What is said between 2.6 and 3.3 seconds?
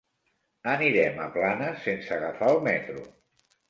metro.